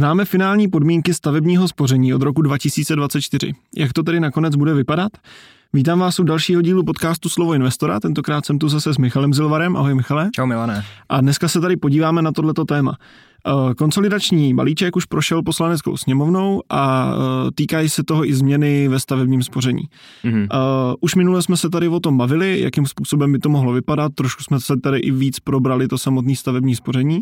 Známe 0.00 0.24
finální 0.24 0.68
podmínky 0.68 1.14
stavebního 1.14 1.68
spoření 1.68 2.14
od 2.14 2.22
roku 2.22 2.42
2024. 2.42 3.52
Jak 3.76 3.92
to 3.92 4.02
tedy 4.02 4.20
nakonec 4.20 4.56
bude 4.56 4.74
vypadat? 4.74 5.12
Vítám 5.72 5.98
vás 5.98 6.20
u 6.20 6.22
dalšího 6.22 6.62
dílu 6.62 6.84
podcastu 6.84 7.28
Slovo 7.28 7.54
investora. 7.54 8.00
Tentokrát 8.00 8.46
jsem 8.46 8.58
tu 8.58 8.68
zase 8.68 8.94
s 8.94 8.98
Michalem 8.98 9.34
Zilvarem. 9.34 9.76
Ahoj 9.76 9.94
Michale. 9.94 10.30
Čau 10.32 10.46
Milané. 10.46 10.84
A 11.08 11.20
dneska 11.20 11.48
se 11.48 11.60
tady 11.60 11.76
podíváme 11.76 12.22
na 12.22 12.32
tohleto 12.32 12.64
téma. 12.64 12.96
Eh, 13.46 13.74
konsolidační 13.74 14.54
balíček 14.54 14.96
už 14.96 15.04
prošel 15.04 15.42
poslaneckou 15.42 15.96
sněmovnou 15.96 16.62
a 16.70 17.12
eh, 17.12 17.50
týkají 17.54 17.88
se 17.88 18.04
toho 18.04 18.28
i 18.28 18.34
změny 18.34 18.88
ve 18.88 19.00
stavebním 19.00 19.42
spoření. 19.42 19.82
Mm-hmm. 20.24 20.48
Už 21.00 21.14
minule 21.14 21.42
jsme 21.42 21.56
se 21.56 21.70
tady 21.70 21.88
o 21.88 22.00
tom 22.00 22.18
bavili, 22.18 22.60
jakým 22.60 22.86
způsobem 22.86 23.32
by 23.32 23.38
to 23.38 23.48
mohlo 23.48 23.72
vypadat, 23.72 24.12
trošku 24.14 24.42
jsme 24.42 24.60
se 24.60 24.76
tady 24.76 24.98
i 24.98 25.10
víc 25.10 25.40
probrali 25.40 25.88
to 25.88 25.98
samotné 25.98 26.36
stavební 26.36 26.76
spoření. 26.76 27.20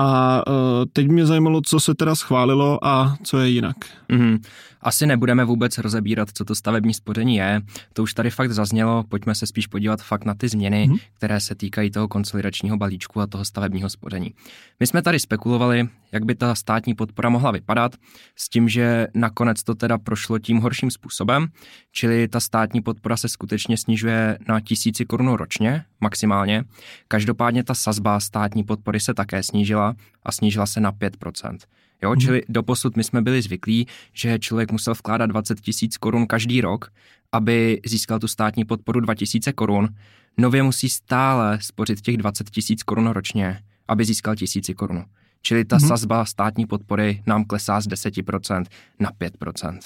A 0.00 0.42
uh, 0.48 0.54
teď 0.92 1.08
mě 1.08 1.26
zajímalo, 1.26 1.60
co 1.60 1.80
se 1.80 1.94
teda 1.94 2.14
schválilo 2.14 2.86
a 2.86 3.16
co 3.22 3.38
je 3.38 3.48
jinak. 3.48 3.76
Mm-hmm. 4.10 4.38
Asi 4.80 5.06
nebudeme 5.06 5.44
vůbec 5.44 5.78
rozebírat, 5.78 6.28
co 6.34 6.44
to 6.44 6.54
stavební 6.54 6.94
spoření 6.94 7.36
je. 7.36 7.60
To 7.92 8.02
už 8.02 8.14
tady 8.14 8.30
fakt 8.30 8.52
zaznělo, 8.52 9.04
pojďme 9.08 9.34
se 9.34 9.46
spíš 9.46 9.66
podívat 9.66 10.02
fakt 10.02 10.24
na 10.24 10.34
ty 10.34 10.48
změny, 10.48 10.88
mm-hmm. 10.88 10.98
které 11.16 11.40
se 11.40 11.54
týkají 11.54 11.90
toho 11.90 12.08
konsolidačního 12.08 12.76
balíčku 12.76 13.20
a 13.20 13.26
toho 13.26 13.44
stavebního 13.44 13.90
spoření. 13.90 14.34
My 14.80 14.86
jsme 14.86 15.02
tady 15.02 15.18
spekulovali, 15.18 15.88
jak 16.12 16.24
by 16.24 16.34
ta 16.34 16.54
státní 16.54 16.94
podpora 16.94 17.28
mohla 17.28 17.50
vypadat, 17.50 17.96
s 18.36 18.48
tím, 18.48 18.68
že 18.68 19.06
nakonec 19.14 19.62
to 19.62 19.74
teda 19.74 19.98
prošlo 19.98 20.38
tím 20.38 20.58
horším 20.58 20.90
způsobem, 20.90 21.46
čili 21.92 22.28
ta 22.28 22.40
státní 22.40 22.80
podpora 22.80 23.16
se 23.16 23.28
skutečně 23.28 23.76
snižuje 23.76 24.38
na 24.48 24.60
tisíci 24.60 25.04
korun 25.04 25.28
ročně, 25.28 25.84
maximálně. 26.00 26.64
Každopádně 27.08 27.64
ta 27.64 27.74
sazba 27.74 28.20
státní 28.20 28.64
podpory 28.64 29.00
se 29.00 29.14
také 29.14 29.42
snížila 29.42 29.87
a 30.22 30.32
snížila 30.32 30.66
se 30.66 30.80
na 30.80 30.92
5%. 30.92 31.58
Jo, 32.02 32.10
mm. 32.10 32.20
čili 32.20 32.42
doposud 32.48 32.96
my 32.96 33.04
jsme 33.04 33.22
byli 33.22 33.42
zvyklí, 33.42 33.86
že 34.12 34.38
člověk 34.38 34.72
musel 34.72 34.94
vkládat 34.94 35.26
20 35.26 35.60
tisíc 35.60 35.96
korun 35.96 36.26
každý 36.26 36.60
rok, 36.60 36.92
aby 37.32 37.80
získal 37.86 38.18
tu 38.18 38.28
státní 38.28 38.64
podporu 38.64 39.00
2000 39.00 39.52
korun. 39.52 39.88
Nově 40.36 40.62
musí 40.62 40.88
stále 40.88 41.58
spořit 41.60 42.00
těch 42.00 42.16
20 42.16 42.50
tisíc 42.50 42.82
korun 42.82 43.06
ročně, 43.06 43.62
aby 43.88 44.04
získal 44.04 44.36
tisíci 44.36 44.74
korun. 44.74 45.04
Čili 45.42 45.64
ta 45.64 45.76
mm. 45.76 45.88
sazba 45.88 46.24
státní 46.24 46.66
podpory 46.66 47.22
nám 47.26 47.44
klesá 47.44 47.80
z 47.80 47.88
10% 47.88 48.64
na 49.00 49.10
5%. 49.10 49.78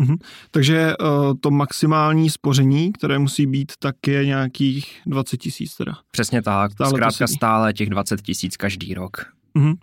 Mm-hmm. 0.00 0.18
Takže 0.50 0.96
uh, 0.96 1.34
to 1.40 1.50
maximální 1.50 2.30
spoření, 2.30 2.92
které 2.92 3.18
musí 3.18 3.46
být, 3.46 3.72
tak 3.78 3.96
je 4.06 4.26
nějakých 4.26 5.00
20 5.06 5.36
tisíc 5.36 5.76
teda. 5.76 5.92
Přesně 6.10 6.42
tak, 6.42 6.72
stále 6.72 6.90
zkrátka 6.90 7.26
stále 7.26 7.72
těch 7.72 7.90
20 7.90 8.22
tisíc 8.22 8.56
každý 8.56 8.94
rok. 8.94 9.32
Mm-hmm. 9.56 9.74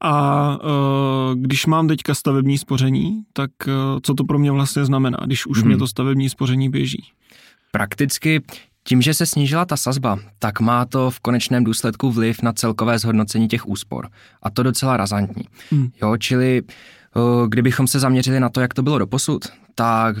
A 0.00 0.56
uh, 0.56 1.34
když 1.34 1.66
mám 1.66 1.88
teďka 1.88 2.14
stavební 2.14 2.58
spoření, 2.58 3.22
tak 3.32 3.50
uh, 3.66 3.72
co 4.02 4.14
to 4.14 4.24
pro 4.24 4.38
mě 4.38 4.50
vlastně 4.50 4.84
znamená, 4.84 5.18
když 5.24 5.46
už 5.46 5.58
mm-hmm. 5.58 5.66
mě 5.66 5.76
to 5.76 5.86
stavební 5.86 6.28
spoření 6.28 6.70
běží? 6.70 7.04
Prakticky 7.70 8.42
tím, 8.84 9.02
že 9.02 9.14
se 9.14 9.26
snížila 9.26 9.64
ta 9.64 9.76
sazba, 9.76 10.18
tak 10.38 10.60
má 10.60 10.84
to 10.84 11.10
v 11.10 11.20
konečném 11.20 11.64
důsledku 11.64 12.10
vliv 12.10 12.42
na 12.42 12.52
celkové 12.52 12.98
zhodnocení 12.98 13.48
těch 13.48 13.68
úspor. 13.68 14.08
A 14.42 14.50
to 14.50 14.62
docela 14.62 14.96
razantní. 14.96 15.44
Mm. 15.70 15.88
Jo, 16.02 16.16
čili 16.16 16.62
uh, 16.62 17.48
kdybychom 17.48 17.86
se 17.86 18.00
zaměřili 18.00 18.40
na 18.40 18.48
to, 18.48 18.60
jak 18.60 18.74
to 18.74 18.82
bylo 18.82 18.98
doposud, 18.98 19.44
tak 19.74 20.16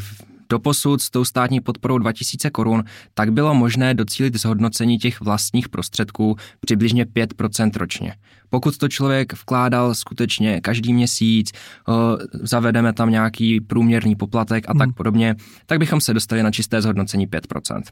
Doposud 0.52 1.02
s 1.02 1.10
tou 1.10 1.24
státní 1.24 1.60
podporou 1.60 1.98
2000 1.98 2.50
korun 2.50 2.84
tak 3.14 3.32
bylo 3.32 3.54
možné 3.54 3.94
docílit 3.94 4.36
zhodnocení 4.36 4.98
těch 4.98 5.20
vlastních 5.20 5.68
prostředků 5.68 6.36
přibližně 6.60 7.04
5% 7.04 7.70
ročně. 7.76 8.14
Pokud 8.48 8.78
to 8.78 8.88
člověk 8.88 9.32
vkládal 9.32 9.94
skutečně 9.94 10.60
každý 10.60 10.92
měsíc, 10.92 11.52
zavedeme 12.32 12.92
tam 12.92 13.10
nějaký 13.10 13.60
průměrný 13.60 14.16
poplatek 14.16 14.64
a 14.68 14.74
tak 14.74 14.88
hmm. 14.88 14.94
podobně, 14.94 15.36
tak 15.66 15.78
bychom 15.78 16.00
se 16.00 16.14
dostali 16.14 16.42
na 16.42 16.50
čisté 16.50 16.82
zhodnocení 16.82 17.28
5%. 17.28 17.82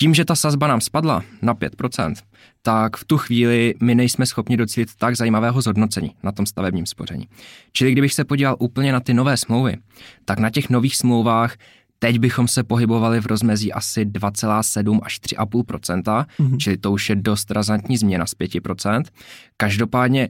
Tím, 0.00 0.14
že 0.14 0.24
ta 0.24 0.34
sazba 0.34 0.66
nám 0.66 0.80
spadla 0.80 1.22
na 1.42 1.54
5%, 1.54 2.14
tak 2.62 2.96
v 2.96 3.04
tu 3.04 3.18
chvíli 3.18 3.74
my 3.82 3.94
nejsme 3.94 4.26
schopni 4.26 4.56
docílit 4.56 4.88
tak 4.98 5.16
zajímavého 5.16 5.62
zhodnocení 5.62 6.14
na 6.22 6.32
tom 6.32 6.46
stavebním 6.46 6.86
spoření. 6.86 7.28
Čili 7.72 7.92
kdybych 7.92 8.14
se 8.14 8.24
podíval 8.24 8.56
úplně 8.58 8.92
na 8.92 9.00
ty 9.00 9.14
nové 9.14 9.36
smlouvy, 9.36 9.76
tak 10.24 10.38
na 10.38 10.50
těch 10.50 10.70
nových 10.70 10.96
smlouvách 10.96 11.56
Teď 11.98 12.18
bychom 12.18 12.48
se 12.48 12.62
pohybovali 12.64 13.20
v 13.20 13.26
rozmezí 13.26 13.72
asi 13.72 14.04
2,7 14.04 14.98
až 15.02 15.20
3,5 15.20 15.62
mm-hmm. 16.38 16.56
čili 16.56 16.76
to 16.76 16.92
už 16.92 17.10
je 17.10 17.16
dost 17.16 17.50
razantní 17.50 17.96
změna 17.96 18.26
z 18.26 18.34
5% 18.34 19.02
Každopádně, 19.56 20.28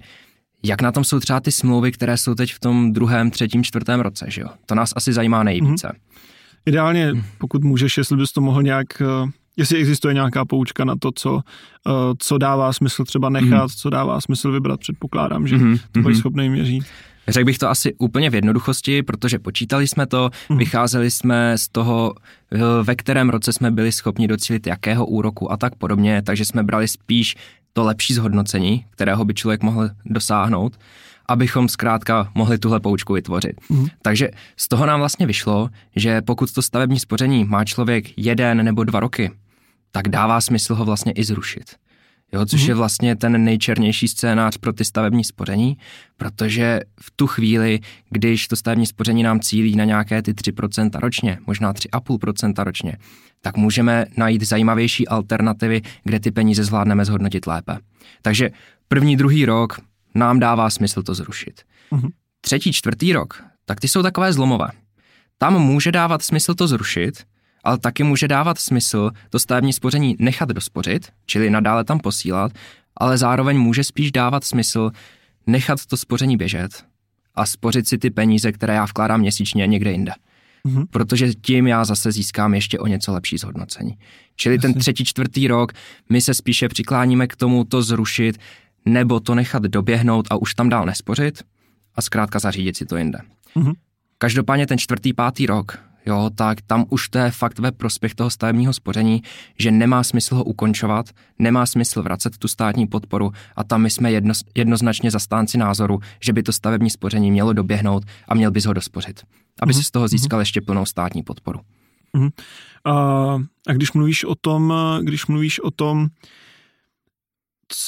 jak 0.65 0.83
na 0.83 0.93
tom 0.93 1.05
jsou 1.05 1.21
třeba 1.21 1.41
ty 1.41 1.53
smlouvy, 1.53 1.93
které 1.93 2.17
jsou 2.17 2.35
teď 2.35 2.55
v 2.55 2.61
tom 2.61 2.93
druhém, 2.93 3.31
třetím, 3.31 3.65
čtvrtém 3.65 4.01
roce, 4.01 4.27
že 4.29 4.41
jo? 4.41 4.49
To 4.67 4.75
nás 4.75 4.93
asi 4.97 5.13
zajímá 5.13 5.43
nejvíce. 5.43 5.89
Mm-hmm. 5.89 6.21
Ideálně, 6.67 7.13
mhm. 7.13 7.25
pokud 7.39 7.65
můžeš, 7.65 7.99
jestli 7.99 8.17
bys 8.17 8.33
to 8.33 8.41
mohl 8.41 8.63
nějak 8.63 9.03
eh, 9.03 9.31
jestli 9.59 9.79
existuje 9.79 10.15
nějaká 10.15 10.45
poučka 10.45 10.85
na 10.85 10.97
to, 10.97 11.13
co, 11.15 11.41
eh, 11.87 11.93
co 12.19 12.39
dává 12.39 12.73
smysl 12.73 13.05
třeba 13.05 13.29
nechat, 13.29 13.63
mm. 13.63 13.69
co 13.69 13.91
dává 13.91 14.21
smysl 14.21 14.53
vybrat, 14.53 14.81
předpokládám, 14.81 15.47
že 15.47 15.57
mm-hmm. 15.57 15.81
to 15.93 16.01
budeš 16.01 16.19
schopný 16.19 16.51
měřit. 16.51 16.85
Řekl 17.29 17.45
bych 17.45 17.59
to 17.59 17.69
asi 17.69 17.95
úplně 17.95 18.31
v 18.31 18.35
jednoduchosti, 18.35 19.03
protože 19.03 19.39
počítali 19.39 19.89
jsme 19.89 20.07
to, 20.07 20.31
mm. 20.49 20.59
vycházeli 20.59 21.11
jsme 21.11 21.59
z 21.59 21.69
toho, 21.69 22.15
eh, 22.53 22.59
ve 22.83 22.95
kterém 22.95 23.31
roce 23.31 23.53
jsme 23.53 23.71
byli 23.71 23.93
schopni 23.93 24.29
docílit 24.29 24.67
jakého 24.67 25.07
úroku 25.07 25.53
a 25.53 25.57
tak 25.57 25.75
podobně, 25.75 26.23
takže 26.23 26.45
jsme 26.45 26.63
brali 26.63 26.89
spíš 26.89 27.37
to 27.73 27.85
lepší 27.85 28.15
zhodnocení, 28.15 28.85
kterého 28.91 29.25
by 29.25 29.35
člověk 29.35 29.63
mohl 29.63 29.91
dosáhnout, 30.05 30.79
abychom 31.29 31.69
zkrátka 31.69 32.31
mohli 32.35 32.59
tuhle 32.59 32.81
poučku 32.81 33.13
vytvořit. 33.13 33.53
Mm. 33.69 33.87
Takže 34.03 34.31
z 34.57 34.69
toho 34.69 34.87
nám 34.87 35.01
vlastně 35.01 35.27
vyšlo, 35.27 35.69
že 35.97 36.23
pokud 36.23 36.53
to 36.53 36.63
stavební 36.63 37.01
spoření 37.01 37.45
má 37.45 37.65
člověk 37.65 38.05
jeden 38.19 38.65
nebo 38.65 38.85
dva 38.85 39.01
roky, 39.01 39.31
tak 39.91 40.09
dává 40.09 40.41
smysl 40.41 40.75
ho 40.75 40.85
vlastně 40.85 41.13
i 41.13 41.25
zrušit 41.25 41.65
jo, 42.33 42.47
což 42.47 42.61
mm-hmm. 42.63 42.69
je 42.69 42.75
vlastně 42.75 43.17
ten 43.17 43.45
nejčernější 43.45 44.09
scénář 44.09 44.57
pro 44.57 44.73
ty 44.73 44.85
stavební 44.85 45.25
spoření, 45.25 45.77
protože 46.17 46.81
v 47.01 47.11
tu 47.11 47.27
chvíli, 47.27 47.81
když 48.11 48.49
to 48.49 48.57
stavební 48.57 48.87
spoření 48.87 49.23
nám 49.23 49.41
cílí 49.41 49.77
na 49.77 49.85
nějaké 49.85 50.23
ty 50.23 50.33
3% 50.33 50.91
ročně, 50.95 51.39
možná 51.47 51.73
3,5% 51.73 52.65
ročně, 52.65 52.97
tak 53.41 53.57
můžeme 53.57 54.07
najít 54.17 54.43
zajímavější 54.43 55.09
alternativy, 55.09 55.83
kde 56.05 56.21
ty 56.21 56.31
peníze 56.31 56.65
zvládneme 56.65 57.05
zhodnotit 57.05 57.47
lépe. 57.47 57.79
Takže 58.23 58.51
první, 58.89 59.17
druhý 59.17 59.45
rok 59.45 59.81
nám 60.15 60.39
dává 60.39 60.71
smysl 60.71 61.03
to 61.03 61.15
zrušit. 61.15 61.63
Mm-hmm. 61.93 62.11
Třetí, 62.41 62.73
čtvrtý 62.73 63.13
rok, 63.13 63.43
tak 63.65 63.81
ty 63.81 63.89
jsou 63.89 64.03
takové 64.03 64.33
zlomové. 64.33 64.69
Tam 65.39 65.59
může 65.59 65.93
dávat 65.93 66.23
smysl 66.23 66.55
to 66.55 66.69
zrušit, 66.69 67.25
ale 67.65 67.79
taky 67.79 68.03
může 68.05 68.29
dávat 68.29 68.59
smysl 68.59 69.11
to 69.31 69.39
stavební 69.39 69.73
spoření 69.73 70.17
nechat 70.19 70.49
dospořit, 70.49 71.09
čili 71.27 71.51
nadále 71.51 71.85
tam 71.85 72.01
posílat, 72.01 72.53
ale 72.97 73.19
zároveň 73.19 73.59
může 73.59 73.85
spíš 73.85 74.13
dávat 74.13 74.45
smysl 74.45 74.91
nechat 75.47 75.87
to 75.87 75.97
spoření 75.97 76.37
běžet 76.37 76.85
a 77.35 77.47
spořit 77.47 77.89
si 77.89 77.99
ty 77.99 78.11
peníze, 78.11 78.53
které 78.53 78.75
já 78.75 78.85
vkládám 78.85 79.21
měsíčně 79.21 79.67
někde 79.67 79.93
jinde. 79.93 80.13
Mm-hmm. 80.67 80.87
Protože 80.91 81.35
tím 81.35 81.67
já 81.67 81.85
zase 81.85 82.13
získám 82.13 82.55
ještě 82.55 82.79
o 82.79 82.87
něco 82.87 83.13
lepší 83.13 83.39
zhodnocení. 83.39 83.99
Čili 84.37 84.55
Jasně. 84.55 84.69
ten 84.73 84.81
třetí, 84.81 85.05
čtvrtý 85.05 85.49
rok 85.49 85.73
my 86.11 86.21
se 86.21 86.35
spíše 86.35 86.69
přikláníme 86.69 87.27
k 87.27 87.37
tomu 87.37 87.65
to 87.65 87.83
zrušit 87.83 88.39
nebo 88.85 89.21
to 89.21 89.35
nechat 89.35 89.63
doběhnout 89.63 90.27
a 90.31 90.37
už 90.37 90.55
tam 90.55 90.69
dál 90.69 90.87
nespořit 90.87 91.43
a 91.95 92.03
zkrátka 92.03 92.39
zařídit 92.39 92.77
si 92.77 92.87
to 92.87 92.97
jinde. 92.97 93.19
Mm-hmm. 93.57 93.73
Každopádně 94.19 94.67
ten 94.67 94.79
čtvrtý, 94.79 95.13
pátý 95.13 95.47
rok 95.47 95.79
jo, 96.09 96.31
tak 96.35 96.63
tam 96.63 96.85
už 96.89 97.09
to 97.09 97.19
je 97.19 97.31
fakt 97.31 97.59
ve 97.59 97.73
prospěch 97.73 98.15
toho 98.15 98.31
stavebního 98.31 98.73
spoření, 98.73 99.23
že 99.59 99.71
nemá 99.71 100.03
smysl 100.03 100.35
ho 100.35 100.45
ukončovat, 100.45 101.07
nemá 101.39 101.67
smysl 101.67 102.03
vracet 102.03 102.39
tu 102.39 102.49
státní 102.49 102.87
podporu 102.87 103.33
a 103.57 103.65
tam 103.65 103.83
my 103.83 103.91
jsme 103.91 104.13
jedno, 104.13 104.35
jednoznačně 104.57 105.11
zastánci 105.11 105.59
názoru, 105.59 106.01
že 106.25 106.33
by 106.33 106.43
to 106.43 106.53
stavební 106.53 106.91
spoření 106.91 107.31
mělo 107.31 107.53
doběhnout 107.53 108.05
a 108.29 108.35
měl 108.35 108.51
bys 108.51 108.65
ho 108.65 108.73
dospořit, 108.73 109.23
aby 109.61 109.73
mm-hmm. 109.73 109.77
si 109.77 109.85
z 109.85 109.91
toho 109.91 110.03
mhm. 110.03 110.09
získal 110.09 110.39
mm-hmm. 110.39 110.43
ještě 110.43 110.61
plnou 110.61 110.87
státní 110.87 111.23
podporu. 111.23 111.61
Mm-hmm. 112.17 112.31
A, 112.85 112.93
a 113.69 113.73
když 113.73 113.93
mluvíš 113.93 114.25
o 114.25 114.35
tom, 114.35 114.75
když 115.03 115.27
mluvíš 115.27 115.61
o 115.61 115.71
tom, 115.71 116.09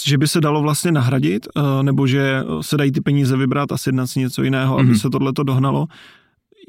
že 0.06 0.18
by 0.18 0.28
se 0.28 0.40
dalo 0.40 0.62
vlastně 0.62 0.92
nahradit, 0.92 1.48
nebo 1.82 2.06
že 2.06 2.42
se 2.60 2.76
dají 2.76 2.92
ty 2.92 3.00
peníze 3.00 3.36
vybrat 3.36 3.72
a 3.72 3.78
sjednat 3.78 4.06
si 4.06 4.20
něco 4.20 4.42
jiného, 4.42 4.76
mm-hmm. 4.76 4.80
aby 4.80 4.90
mhm. 4.90 4.98
se 4.98 5.10
tohleto 5.10 5.42
dohnalo, 5.42 5.86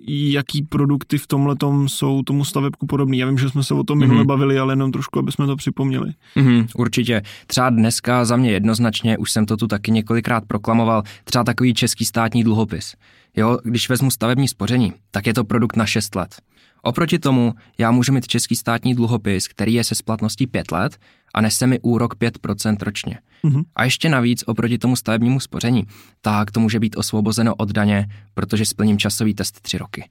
jaký 0.08 0.62
produkty 0.62 1.18
v 1.18 1.28
tomhle 1.28 1.56
jsou 1.88 2.24
tomu 2.24 2.46
stavebku 2.46 2.88
podobný. 2.88 3.18
Já 3.18 3.28
vím, 3.28 3.38
že 3.38 3.50
jsme 3.50 3.64
se 3.64 3.74
o 3.74 3.84
tom 3.84 3.98
mm-hmm. 3.98 4.02
minule 4.02 4.26
bavili, 4.26 4.60
ale 4.60 4.74
jenom 4.74 4.92
trošku, 4.92 5.20
aby 5.20 5.32
jsme 5.32 5.46
to 5.46 5.56
připomněli. 5.56 6.12
Mm-hmm, 6.36 6.68
určitě. 6.76 7.22
Třeba 7.48 7.70
dneska 7.70 8.26
za 8.26 8.36
mě 8.36 8.52
jednoznačně, 8.52 9.18
už 9.18 9.32
jsem 9.32 9.46
to 9.46 9.58
tu 9.58 9.68
taky 9.68 9.92
několikrát 9.92 10.46
proklamoval, 10.46 11.04
třeba 11.24 11.44
takový 11.44 11.74
český 11.74 12.06
státní 12.06 12.44
dluhopis. 12.44 12.96
Jo, 13.38 13.58
když 13.64 13.90
vezmu 13.90 14.12
stavební 14.12 14.48
spoření, 14.48 14.94
tak 15.12 15.28
je 15.28 15.34
to 15.34 15.44
produkt 15.44 15.76
na 15.76 15.86
6 15.86 16.16
let. 16.16 16.36
Oproti 16.82 17.20
tomu 17.20 17.54
já 17.78 17.92
můžu 17.92 18.14
mít 18.14 18.28
český 18.28 18.56
státní 18.56 18.96
dluhopis, 18.96 19.48
který 19.48 19.74
je 19.74 19.84
se 19.84 19.96
splatností 19.96 20.48
5 20.48 20.72
let 20.72 20.98
a 21.34 21.42
nese 21.42 21.68
mi 21.68 21.80
úrok 21.80 22.16
5% 22.16 22.78
ročně. 22.82 23.20
Mm-hmm. 23.44 23.64
A 23.76 23.84
ještě 23.84 24.10
navíc 24.10 24.44
oproti 24.48 24.78
tomu 24.78 24.96
stavebnímu 24.96 25.40
spoření, 25.40 25.84
tak 26.22 26.52
to 26.52 26.60
může 26.60 26.80
být 26.80 26.98
osvobozeno 26.98 27.56
od 27.56 27.72
daně, 27.72 28.08
protože 28.34 28.66
splním 28.66 28.98
časový 28.98 29.34
test 29.34 29.62
3 29.62 29.78
roky. 29.78 30.10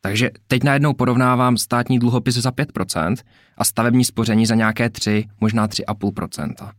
Takže 0.00 0.30
teď 0.46 0.62
najednou 0.62 0.92
porovnávám 0.92 1.56
státní 1.56 1.98
dluhopis 1.98 2.34
za 2.34 2.50
5% 2.50 3.16
a 3.58 3.64
stavební 3.64 4.04
spoření 4.04 4.46
za 4.46 4.54
nějaké 4.54 4.90
3, 4.90 5.24
možná 5.40 5.68
3,5%. 5.68 6.70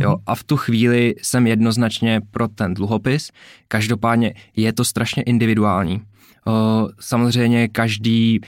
Jo, 0.00 0.10
mhm. 0.10 0.22
a 0.26 0.34
v 0.34 0.44
tu 0.44 0.56
chvíli 0.56 1.14
jsem 1.22 1.46
jednoznačně 1.46 2.20
pro 2.30 2.48
ten 2.48 2.74
dluhopis. 2.74 3.30
Každopádně 3.68 4.34
je 4.56 4.72
to 4.72 4.84
strašně 4.84 5.22
individuální. 5.22 6.02
Samozřejmě 7.00 7.68
každý 7.68 8.40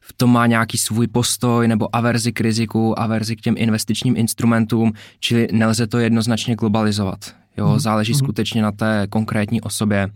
v 0.00 0.12
tom 0.12 0.32
má 0.32 0.46
nějaký 0.46 0.78
svůj 0.78 1.06
postoj 1.06 1.68
nebo 1.68 1.96
averzi 1.96 2.32
k 2.32 2.40
riziku, 2.40 2.98
averzi 2.98 3.36
k 3.36 3.40
těm 3.40 3.54
investičním 3.58 4.16
instrumentům, 4.16 4.92
čili 5.20 5.48
nelze 5.52 5.86
to 5.86 5.98
jednoznačně 5.98 6.56
globalizovat. 6.56 7.34
Jo, 7.56 7.68
mm. 7.68 7.78
záleží 7.78 8.12
mm. 8.12 8.18
skutečně 8.18 8.62
na 8.62 8.72
té 8.72 9.06
konkrétní 9.10 9.60
osobě, 9.60 10.08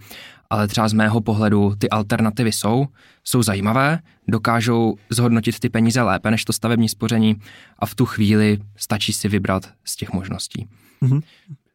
ale 0.50 0.68
třeba 0.68 0.88
z 0.88 0.92
mého 0.92 1.20
pohledu 1.20 1.74
ty 1.78 1.90
alternativy 1.90 2.52
jsou, 2.52 2.86
jsou 3.24 3.42
zajímavé, 3.42 3.98
dokážou 4.28 4.96
zhodnotit 5.10 5.58
ty 5.58 5.68
peníze 5.68 6.02
lépe 6.02 6.30
než 6.30 6.44
to 6.44 6.52
stavební 6.52 6.88
spoření 6.88 7.36
a 7.78 7.86
v 7.86 7.94
tu 7.94 8.06
chvíli 8.06 8.58
stačí 8.76 9.12
si 9.12 9.28
vybrat 9.28 9.70
z 9.84 9.96
těch 9.96 10.12
možností. 10.12 10.68
Mm. 11.00 11.20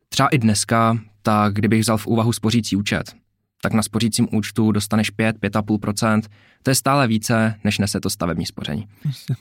Třeba 0.10 0.30
i 0.30 0.38
dneska, 0.38 0.98
tak 1.22 1.54
kdybych 1.54 1.82
vzal 1.82 1.98
v 1.98 2.08
úvahu 2.08 2.34
spořící 2.34 2.76
účet, 2.76 3.16
tak 3.62 3.74
na 3.74 3.84
spořícím 3.84 4.28
účtu 4.32 4.72
dostaneš 4.72 5.10
5, 5.10 5.38
5,5%. 5.38 6.22
To 6.64 6.72
je 6.72 6.76
stále 6.76 7.08
více, 7.08 7.56
než 7.64 7.78
nese 7.78 8.00
to 8.00 8.10
stavební 8.10 8.46
spoření. 8.46 8.88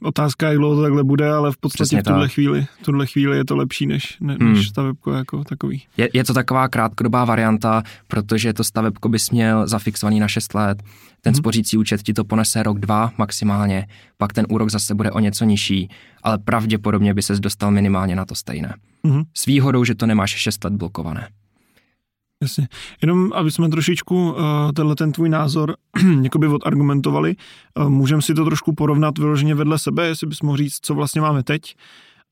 Otázka, 0.03 0.49
jak 0.49 0.56
dlouho 0.59 0.76
to 0.76 0.82
takhle 0.82 1.05
bude, 1.05 1.32
ale 1.32 1.53
v 1.53 1.56
podstatě 1.56 1.85
Přesně 1.85 2.00
v 2.00 2.05
tuhle 2.05 2.25
tak. 2.26 2.32
chvíli, 2.32 2.67
v 2.81 2.85
tuhle 2.85 3.06
chvíli 3.06 3.37
je 3.37 3.44
to 3.44 3.56
lepší 3.56 3.87
než, 3.87 4.17
ne, 4.20 4.37
hmm. 4.41 4.53
než 4.53 4.69
stavebko 4.69 5.12
jako 5.12 5.44
takový. 5.44 5.82
Je, 5.97 6.09
je 6.12 6.25
to 6.25 6.35
taková 6.35 6.69
krátkodobá 6.69 7.25
varianta, 7.25 7.82
protože 8.09 8.53
to 8.53 8.65
stavebko 8.65 9.09
bys 9.09 9.31
měl 9.31 9.67
zafixovaný 9.67 10.21
na 10.21 10.29
6 10.29 10.55
let. 10.55 10.82
Ten 11.21 11.32
hmm. 11.32 11.38
spořící 11.38 11.76
účet 11.76 12.03
ti 12.03 12.12
to 12.12 12.25
ponese 12.25 12.62
rok, 12.62 12.79
dva 12.79 13.12
maximálně, 13.19 13.87
pak 14.17 14.32
ten 14.32 14.47
úrok 14.49 14.71
zase 14.71 14.94
bude 14.94 15.11
o 15.11 15.19
něco 15.19 15.44
nižší, 15.44 15.88
ale 16.23 16.38
pravděpodobně 16.38 17.14
by 17.14 17.23
ses 17.23 17.41
dostal 17.41 17.71
minimálně 17.71 18.17
na 18.17 18.25
to 18.25 18.35
stejné. 18.35 18.75
Hmm. 19.05 19.23
S 19.35 19.47
výhodou, 19.47 19.85
že 19.85 19.94
to 19.94 20.06
nemáš 20.06 20.31
6 20.31 20.64
let 20.64 20.73
blokované. 20.73 21.29
Jasně. 22.43 22.69
Jenom, 23.02 23.32
aby 23.35 23.50
jsme 23.50 23.69
trošičku 23.69 24.31
uh, 24.31 24.38
tenhle 24.75 24.96
ten 24.96 25.12
tvůj 25.12 25.29
názor 25.29 25.76
jakoby 26.23 26.46
odargumentovali, 26.46 27.37
uh, 27.79 27.88
můžeme 27.88 28.23
si 28.23 28.35
to 28.35 28.44
trošku 28.44 28.75
porovnat 28.75 29.19
vyloženě 29.19 29.55
vedle 29.55 29.79
sebe, 29.79 30.06
jestli 30.06 30.26
bys 30.26 30.43
mohl 30.43 30.56
říct, 30.56 30.79
co 30.82 30.94
vlastně 30.94 31.20
máme 31.20 31.43
teď 31.43 31.75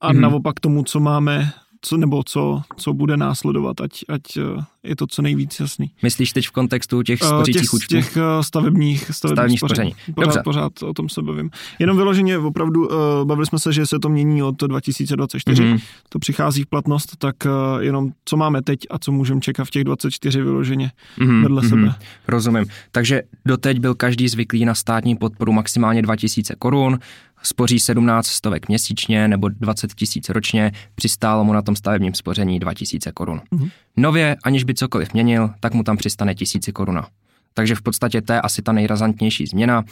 a 0.00 0.12
mm. 0.12 0.20
naopak 0.20 0.61
tomu, 0.61 0.85
co 0.85 1.00
máme 1.00 1.53
co, 1.81 1.96
nebo 1.96 2.23
co, 2.26 2.62
co 2.76 2.93
bude 2.93 3.17
následovat, 3.17 3.81
ať, 3.81 3.90
ať 4.08 4.23
eh, 4.37 4.64
je 4.82 4.96
to 4.96 5.06
co 5.06 5.23
nejvíc 5.23 5.61
jasný. 5.61 5.90
Myslíš 6.02 6.32
teď 6.32 6.49
v 6.49 6.50
kontextu 6.50 7.02
těch 7.02 7.23
eh, 7.23 7.26
spořících 7.26 7.75
účtů? 7.75 7.94
Těch 7.94 8.17
eh, 8.17 8.43
stavebních, 8.43 9.00
stavebních, 9.00 9.17
stavebních 9.17 9.58
spoření. 9.58 9.94
Pořád, 10.14 10.26
Dobře. 10.26 10.40
pořád 10.44 10.82
o 10.82 10.93
tom 10.93 11.08
se 11.08 11.23
bavím. 11.23 11.50
Jenom 11.78 11.96
vyloženě 11.96 12.38
opravdu, 12.38 12.88
bavili 13.25 13.46
jsme 13.46 13.58
se, 13.58 13.73
že 13.73 13.87
se 13.87 13.99
to 13.99 14.08
mění 14.08 14.43
od 14.43 14.62
2024, 14.62 15.62
mm-hmm. 15.62 15.81
to 16.08 16.19
přichází 16.19 16.62
v 16.62 16.67
platnost, 16.67 17.17
tak 17.19 17.37
jenom 17.81 18.12
co 18.25 18.37
máme 18.37 18.62
teď 18.62 18.81
a 18.90 18.99
co 18.99 19.12
můžeme 19.12 19.40
čekat 19.40 19.64
v 19.64 19.70
těch 19.70 19.84
24 19.84 20.43
vyloženě 20.43 20.93
mm-hmm. 21.19 21.43
vedle 21.43 21.62
mm-hmm. 21.62 21.69
sebe. 21.69 21.94
Rozumím. 22.29 22.67
Takže 22.93 23.22
doteď 23.46 23.79
byl 23.79 23.94
každý 23.94 24.29
zvyklý 24.29 24.64
na 24.64 24.75
státní 24.75 25.17
podporu 25.17 25.52
maximálně 25.52 26.02
2000 26.02 26.55
korun, 26.58 26.99
spoří 27.43 27.81
17 27.81 28.27
stovek 28.27 28.69
měsíčně 28.69 29.29
nebo 29.29 29.49
20 29.49 29.94
tisíc 29.94 30.29
ročně, 30.29 30.73
přistálo 30.94 31.44
mu 31.44 31.53
na 31.53 31.62
tom 31.62 31.77
stavebním 31.77 32.15
spoření 32.15 32.59
2000 32.59 33.12
korun. 33.12 33.41
Mm-hmm. 33.53 33.71
Nově, 33.97 34.37
aniž 34.44 34.65
by 34.65 34.75
cokoliv 34.75 35.15
měnil, 35.15 35.50
tak 35.61 35.75
mu 35.75 35.83
tam 35.83 35.97
přistane 35.97 36.35
tisíci 36.35 36.73
koruna. 36.73 37.09
Takže 37.56 37.75
v 37.75 37.83
podstatě 37.83 38.23
to 38.23 38.33
je 38.33 38.41
asi 38.41 38.62
ta 38.62 38.73
nejrazantnější 38.73 39.47
změna. 39.47 39.85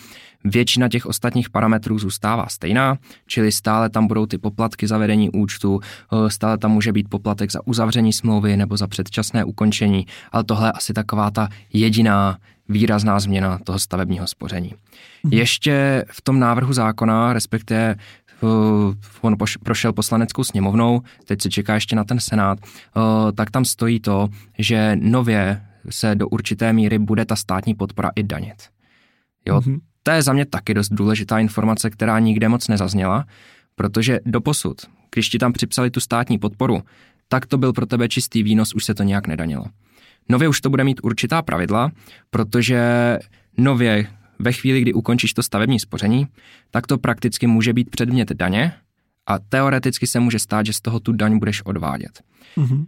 Většina 0.44 0.88
těch 0.88 1.06
ostatních 1.06 1.50
parametrů 1.50 1.98
zůstává 1.98 2.46
stejná, 2.48 2.98
čili 3.26 3.52
stále 3.52 3.90
tam 3.90 4.06
budou 4.06 4.26
ty 4.26 4.38
poplatky 4.38 4.86
za 4.86 4.98
vedení 4.98 5.30
účtu, 5.30 5.80
eh, 5.80 6.30
stále 6.30 6.58
tam 6.58 6.70
může 6.70 6.92
být 6.92 7.08
poplatek 7.08 7.52
za 7.52 7.66
uzavření 7.66 8.12
smlouvy 8.12 8.56
nebo 8.56 8.76
za 8.76 8.86
předčasné 8.86 9.44
ukončení, 9.44 10.06
ale 10.32 10.44
tohle 10.44 10.68
je 10.68 10.72
asi 10.72 10.92
taková 10.92 11.30
ta 11.30 11.48
jediná 11.72 12.38
výrazná 12.68 13.20
změna 13.20 13.58
toho 13.64 13.78
stavebního 13.78 14.26
spoření. 14.26 14.72
Mhm. 15.24 15.32
Ještě 15.32 16.04
v 16.10 16.22
tom 16.22 16.38
návrhu 16.38 16.72
zákona, 16.72 17.32
respektive 17.32 17.96
on 19.20 19.36
prošel 19.64 19.92
poslaneckou 19.92 20.44
sněmovnou, 20.44 21.00
teď 21.24 21.42
se 21.42 21.50
čeká 21.50 21.74
ještě 21.74 21.96
na 21.96 22.04
ten 22.04 22.20
senát, 22.20 22.58
tak 23.34 23.50
tam 23.50 23.64
stojí 23.64 24.00
to, 24.00 24.28
že 24.58 24.96
nově 25.00 25.62
se 25.90 26.14
do 26.14 26.28
určité 26.28 26.72
míry 26.72 26.98
bude 26.98 27.24
ta 27.24 27.36
státní 27.36 27.74
podpora 27.74 28.10
i 28.16 28.22
danit. 28.22 28.54
Jo, 29.46 29.58
mm-hmm. 29.58 29.78
to 30.02 30.10
je 30.10 30.22
za 30.22 30.32
mě 30.32 30.44
taky 30.44 30.74
dost 30.74 30.88
důležitá 30.88 31.38
informace, 31.38 31.90
která 31.90 32.18
nikde 32.18 32.48
moc 32.48 32.68
nezazněla, 32.68 33.24
protože 33.74 34.20
doposud, 34.26 34.80
když 35.14 35.28
ti 35.28 35.38
tam 35.38 35.52
připsali 35.52 35.90
tu 35.90 36.00
státní 36.00 36.38
podporu, 36.38 36.82
tak 37.28 37.46
to 37.46 37.58
byl 37.58 37.72
pro 37.72 37.86
tebe 37.86 38.08
čistý 38.08 38.42
výnos, 38.42 38.74
už 38.74 38.84
se 38.84 38.94
to 38.94 39.02
nějak 39.02 39.26
nedanilo. 39.26 39.64
Nově 40.28 40.48
už 40.48 40.60
to 40.60 40.70
bude 40.70 40.84
mít 40.84 41.00
určitá 41.02 41.42
pravidla, 41.42 41.92
protože 42.30 42.82
nově 43.58 44.06
ve 44.38 44.52
chvíli, 44.52 44.80
kdy 44.80 44.92
ukončíš 44.92 45.32
to 45.32 45.42
stavební 45.42 45.80
spoření, 45.80 46.26
tak 46.70 46.86
to 46.86 46.98
prakticky 46.98 47.46
může 47.46 47.72
být 47.72 47.90
předmět 47.90 48.32
daně 48.32 48.72
a 49.26 49.38
teoreticky 49.38 50.06
se 50.06 50.20
může 50.20 50.38
stát, 50.38 50.66
že 50.66 50.72
z 50.72 50.80
toho 50.80 51.00
tu 51.00 51.12
daň 51.12 51.38
budeš 51.38 51.62
odvádět. 51.64 52.22
Mm-hmm. 52.56 52.86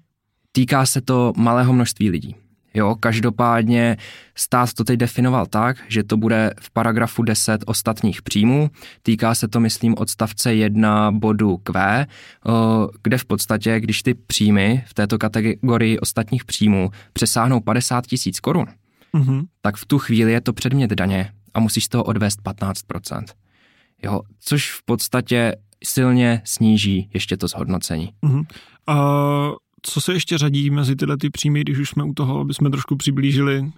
Týká 0.53 0.87
se 0.87 1.01
to 1.01 1.33
malého 1.37 1.73
množství 1.73 2.11
lidí. 2.11 2.37
Jo, 2.77 2.97
každopádně 3.01 3.97
stát 4.35 4.73
to 4.73 4.85
teď 4.85 4.99
definoval 4.99 5.47
tak, 5.47 5.77
že 5.89 6.05
to 6.05 6.17
bude 6.17 6.55
v 6.61 6.71
paragrafu 6.71 7.23
10 7.23 7.65
ostatních 7.67 8.23
příjmů. 8.23 8.71
Týká 9.03 9.35
se 9.35 9.49
to, 9.49 9.61
myslím, 9.61 9.95
odstavce 9.99 10.55
1 10.55 11.11
bodu 11.11 11.57
Q, 11.57 12.07
kde 13.03 13.19
v 13.19 13.25
podstatě, 13.25 13.81
když 13.81 14.03
ty 14.03 14.15
příjmy 14.15 14.85
v 14.87 14.95
této 14.95 15.19
kategorii 15.19 15.99
ostatních 15.99 16.45
příjmů 16.45 16.91
přesáhnou 17.13 17.61
50 17.61 18.07
tisíc 18.07 18.41
korun, 18.41 18.67
mm-hmm. 19.15 19.45
tak 19.61 19.77
v 19.77 19.87
tu 19.87 19.99
chvíli 19.99 20.33
je 20.33 20.41
to 20.41 20.53
předmět 20.53 20.91
daně 20.91 21.33
a 21.55 21.61
musíš 21.61 21.85
z 21.85 21.89
toho 21.89 22.05
odvést 22.05 22.43
15%. 22.43 23.25
Jo, 24.03 24.21
což 24.41 24.73
v 24.73 24.83
podstatě 24.85 25.57
silně 25.85 26.43
sníží 26.45 27.11
ještě 27.15 27.37
to 27.37 27.49
zhodnocení. 27.49 28.13
Mm-hmm. 28.23 28.45
Uh 28.89 29.55
co 29.83 30.01
se 30.01 30.13
ještě 30.13 30.39
řadí 30.39 30.71
mezi 30.71 30.97
tyhle 30.97 31.17
ty 31.17 31.31
příjmy, 31.31 31.61
když 31.61 31.79
už 31.79 31.91
jsme 31.91 32.05
u 32.05 32.13
toho, 32.13 32.41
aby 32.41 32.55
jsme 32.55 32.71
trošku 32.71 32.97
přiblížili, 32.97 33.71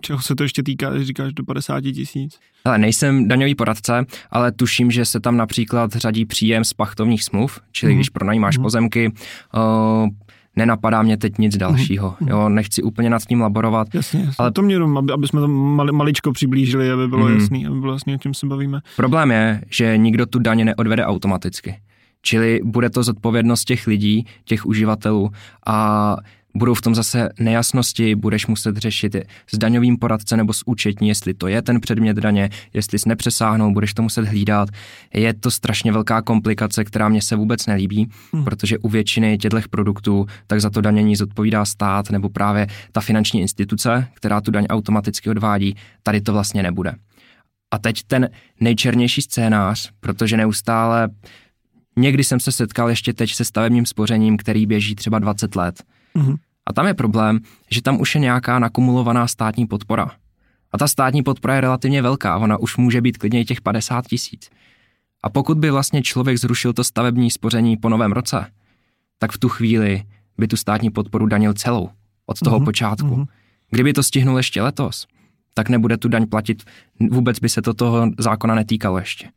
čeho 0.00 0.20
se 0.20 0.34
to 0.34 0.42
ještě 0.42 0.62
týká, 0.62 0.90
když 0.90 1.06
říkáš 1.06 1.32
do 1.32 1.44
50 1.44 1.80
tisíc? 1.80 2.38
Ale 2.64 2.78
nejsem 2.78 3.28
daňový 3.28 3.54
poradce, 3.54 4.06
ale 4.30 4.52
tuším, 4.52 4.90
že 4.90 5.04
se 5.04 5.20
tam 5.20 5.36
například 5.36 5.92
řadí 5.92 6.24
příjem 6.24 6.64
z 6.64 6.72
pachtovních 6.72 7.24
smluv, 7.24 7.60
čili 7.72 7.92
mm. 7.92 7.98
když 7.98 8.08
pronajímáš 8.08 8.58
mm. 8.58 8.62
pozemky, 8.62 9.12
uh, 9.54 10.08
nenapadá 10.56 11.02
mě 11.02 11.16
teď 11.16 11.38
nic 11.38 11.56
dalšího. 11.56 12.14
Mm. 12.20 12.28
Jo, 12.28 12.48
nechci 12.48 12.82
úplně 12.82 13.10
nad 13.10 13.22
tím 13.22 13.40
laborovat. 13.40 13.94
Jasně, 13.94 14.20
jasně. 14.20 14.34
Ale 14.38 14.52
to 14.52 14.62
mě 14.62 14.74
jenom, 14.74 14.98
aby, 14.98 15.12
aby 15.12 15.28
jsme 15.28 15.40
to 15.40 15.48
mali, 15.48 15.92
maličko 15.92 16.32
přiblížili, 16.32 16.90
aby 16.90 17.08
bylo 17.08 17.28
mm. 17.28 17.34
jasný, 17.34 17.66
aby 17.66 17.80
bylo 17.80 17.92
jasný, 17.92 18.14
o 18.14 18.18
čem 18.18 18.34
se 18.34 18.46
bavíme. 18.46 18.80
Problém 18.96 19.30
je, 19.30 19.62
že 19.70 19.96
nikdo 19.96 20.26
tu 20.26 20.38
daně 20.38 20.64
neodvede 20.64 21.06
automaticky. 21.06 21.76
Čili 22.22 22.60
bude 22.64 22.90
to 22.90 23.02
zodpovědnost 23.02 23.64
těch 23.64 23.86
lidí, 23.86 24.26
těch 24.44 24.66
uživatelů 24.66 25.30
a 25.66 26.16
budou 26.58 26.74
v 26.74 26.82
tom 26.82 26.94
zase 26.94 27.28
nejasnosti, 27.38 28.14
budeš 28.14 28.46
muset 28.46 28.76
řešit 28.76 29.16
s 29.52 29.58
daňovým 29.58 29.96
poradce 29.96 30.36
nebo 30.36 30.52
s 30.52 30.62
účetní, 30.66 31.08
jestli 31.08 31.34
to 31.34 31.48
je 31.48 31.62
ten 31.62 31.80
předmět 31.80 32.16
daně, 32.16 32.50
jestli 32.74 32.98
jsi 32.98 33.08
nepřesáhnou, 33.08 33.72
budeš 33.72 33.94
to 33.94 34.02
muset 34.02 34.24
hlídat. 34.24 34.68
Je 35.14 35.34
to 35.34 35.50
strašně 35.50 35.92
velká 35.92 36.22
komplikace, 36.22 36.84
která 36.84 37.08
mě 37.08 37.22
se 37.22 37.36
vůbec 37.36 37.66
nelíbí, 37.66 38.10
hmm. 38.32 38.44
protože 38.44 38.78
u 38.78 38.88
většiny 38.88 39.38
těchto 39.38 39.60
produktů 39.70 40.26
tak 40.46 40.60
za 40.60 40.70
to 40.70 40.80
danění 40.80 41.16
zodpovídá 41.16 41.64
stát 41.64 42.10
nebo 42.10 42.28
právě 42.28 42.66
ta 42.92 43.00
finanční 43.00 43.40
instituce, 43.40 44.08
která 44.14 44.40
tu 44.40 44.50
daň 44.50 44.66
automaticky 44.68 45.30
odvádí, 45.30 45.76
tady 46.02 46.20
to 46.20 46.32
vlastně 46.32 46.62
nebude. 46.62 46.94
A 47.70 47.78
teď 47.78 48.02
ten 48.06 48.28
nejčernější 48.60 49.22
scénář, 49.22 49.90
protože 50.00 50.36
neustále 50.36 51.08
Někdy 51.98 52.24
jsem 52.24 52.40
se 52.40 52.52
setkal 52.52 52.88
ještě 52.88 53.12
teď 53.12 53.34
se 53.34 53.44
stavebním 53.44 53.86
spořením, 53.86 54.36
který 54.36 54.66
běží 54.66 54.94
třeba 54.94 55.18
20 55.18 55.56
let. 55.56 55.82
Mm-hmm. 56.16 56.36
A 56.66 56.72
tam 56.72 56.86
je 56.86 56.94
problém, 56.94 57.40
že 57.70 57.82
tam 57.82 58.00
už 58.00 58.14
je 58.14 58.20
nějaká 58.20 58.58
nakumulovaná 58.58 59.26
státní 59.26 59.66
podpora. 59.66 60.10
A 60.72 60.78
ta 60.78 60.88
státní 60.88 61.22
podpora 61.22 61.54
je 61.54 61.60
relativně 61.60 62.02
velká, 62.02 62.36
ona 62.36 62.56
už 62.56 62.76
může 62.76 63.00
být 63.00 63.18
klidně 63.18 63.40
i 63.40 63.44
těch 63.44 63.60
50 63.60 64.06
tisíc. 64.06 64.50
A 65.22 65.30
pokud 65.30 65.58
by 65.58 65.70
vlastně 65.70 66.02
člověk 66.02 66.38
zrušil 66.38 66.72
to 66.72 66.84
stavební 66.84 67.30
spoření 67.30 67.76
po 67.76 67.88
novém 67.88 68.12
roce, 68.12 68.46
tak 69.18 69.32
v 69.32 69.38
tu 69.38 69.48
chvíli 69.48 70.02
by 70.38 70.48
tu 70.48 70.56
státní 70.56 70.90
podporu 70.90 71.26
danil 71.26 71.54
celou, 71.54 71.90
od 72.26 72.38
toho 72.38 72.60
mm-hmm. 72.60 72.64
počátku. 72.64 73.06
Mm-hmm. 73.06 73.26
Kdyby 73.70 73.92
to 73.92 74.02
stihnul 74.02 74.36
ještě 74.36 74.62
letos, 74.62 75.06
tak 75.54 75.68
nebude 75.68 75.96
tu 75.96 76.08
daň 76.08 76.26
platit, 76.26 76.62
vůbec 77.10 77.38
by 77.38 77.48
se 77.48 77.62
to 77.62 77.74
toho 77.74 78.10
zákona 78.18 78.54
netýkalo 78.54 78.98
ještě. 78.98 79.28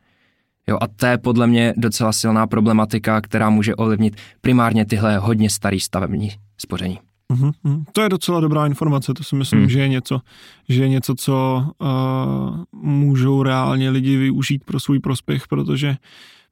Jo, 0.71 0.77
a 0.81 0.87
to 0.87 1.05
je 1.05 1.17
podle 1.17 1.47
mě 1.47 1.73
docela 1.77 2.13
silná 2.13 2.47
problematika, 2.47 3.21
která 3.21 3.49
může 3.49 3.75
ovlivnit 3.75 4.15
primárně 4.41 4.85
tyhle 4.85 5.17
hodně 5.17 5.49
starý 5.49 5.79
stavební 5.79 6.31
spoření. 6.57 6.99
Mm-hmm. 7.33 7.83
To 7.93 8.01
je 8.01 8.09
docela 8.09 8.39
dobrá 8.39 8.65
informace, 8.65 9.13
to 9.13 9.23
si 9.23 9.35
myslím, 9.35 9.61
mm. 9.61 9.69
že 9.69 9.79
je 9.79 9.87
něco, 9.87 10.19
že 10.69 10.81
je 10.81 10.89
něco, 10.89 11.15
co 11.15 11.65
uh, 11.77 12.81
můžou 12.81 13.43
reálně 13.43 13.89
lidi 13.89 14.17
využít 14.17 14.63
pro 14.63 14.79
svůj 14.79 14.99
prospěch, 14.99 15.47
protože 15.47 15.95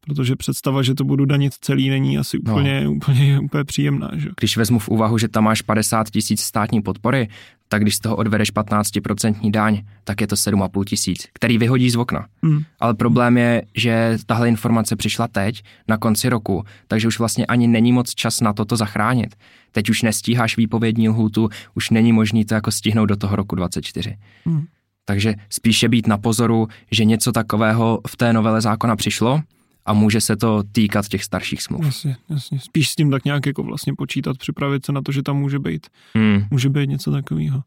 protože 0.02 0.36
představa, 0.36 0.84
že 0.84 0.96
to 0.96 1.04
budu 1.04 1.26
danit 1.26 1.54
celý, 1.54 1.90
není 1.90 2.18
asi 2.18 2.40
no. 2.46 2.52
úplně, 2.52 2.84
no. 2.84 2.92
úplně, 2.92 3.40
úplně 3.40 3.64
příjemná. 3.64 4.12
Že? 4.16 4.30
Když 4.40 4.58
vezmu 4.58 4.80
v 4.80 4.90
úvahu, 4.90 5.18
že 5.18 5.28
tam 5.28 5.44
máš 5.44 5.62
50 5.62 6.10
tisíc 6.10 6.42
státní 6.42 6.82
podpory, 6.82 7.28
tak 7.72 7.82
když 7.82 7.96
z 7.96 8.00
toho 8.00 8.16
odvedeš 8.16 8.54
15% 8.54 9.52
daň, 9.52 9.82
tak 10.04 10.22
je 10.22 10.28
to 10.28 10.36
7,5 10.36 10.84
tisíc, 10.84 11.28
který 11.34 11.58
vyhodí 11.58 11.90
z 11.90 11.96
okna. 11.96 12.28
Mm. 12.42 12.60
Ale 12.80 12.94
problém 12.94 13.38
je, 13.38 13.64
že 13.76 14.18
tahle 14.26 14.50
informace 14.50 14.96
přišla 14.96 15.28
teď, 15.28 15.64
na 15.88 15.98
konci 15.98 16.30
roku, 16.30 16.64
takže 16.88 17.08
už 17.08 17.20
vlastně 17.20 17.46
ani 17.46 17.68
není 17.68 17.92
moc 17.92 18.10
čas 18.10 18.42
na 18.42 18.54
to 18.54 18.66
to 18.66 18.76
zachránit. 18.76 19.36
Teď 19.72 19.90
už 19.90 20.02
nestíháš 20.02 20.58
výpovědní 20.58 21.10
lhůtu, 21.10 21.50
už 21.76 21.90
není 21.90 22.14
možný 22.14 22.46
to 22.46 22.54
jako 22.54 22.72
stihnout 22.72 23.06
do 23.06 23.16
toho 23.16 23.36
roku 23.36 23.56
24. 23.56 24.18
Mm. 24.46 24.66
Takže 25.06 25.34
spíše 25.50 25.90
být 25.90 26.08
na 26.08 26.18
pozoru, 26.18 26.68
že 26.92 27.06
něco 27.06 27.32
takového 27.32 28.00
v 28.08 28.18
té 28.18 28.34
novele 28.34 28.62
zákona 28.62 28.96
přišlo, 28.96 29.42
a 29.89 29.93
může 29.93 30.22
se 30.22 30.36
to 30.36 30.63
týkat 30.72 31.08
těch 31.08 31.24
starších 31.24 31.62
smluv. 31.62 31.86
Jasně, 31.86 32.17
jasně. 32.29 32.60
Spíš 32.60 32.89
s 32.89 32.96
tím 32.96 33.12
tak 33.12 33.25
nějak 33.25 33.46
jako 33.46 33.63
vlastně 33.63 33.93
počítat, 33.98 34.38
připravit 34.38 34.86
se 34.86 34.91
na 34.91 35.01
to, 35.01 35.12
že 35.12 35.24
tam 35.24 35.38
může 35.38 35.60
být, 35.60 35.88
hmm. 36.13 36.43
může 36.51 36.69
být 36.69 36.89
něco 36.89 37.12
takového. 37.12 37.62